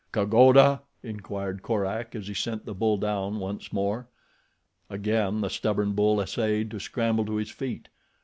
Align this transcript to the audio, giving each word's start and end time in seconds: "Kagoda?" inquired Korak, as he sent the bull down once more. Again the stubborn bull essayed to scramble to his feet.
"Kagoda?" 0.11 0.81
inquired 1.03 1.61
Korak, 1.61 2.15
as 2.15 2.25
he 2.27 2.33
sent 2.33 2.65
the 2.65 2.73
bull 2.73 2.97
down 2.97 3.37
once 3.39 3.71
more. 3.71 4.07
Again 4.89 5.41
the 5.41 5.49
stubborn 5.51 5.91
bull 5.93 6.19
essayed 6.19 6.71
to 6.71 6.79
scramble 6.79 7.25
to 7.27 7.35
his 7.35 7.51
feet. 7.51 7.87